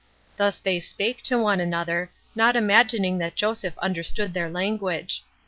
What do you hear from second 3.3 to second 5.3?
Joseph understood their language.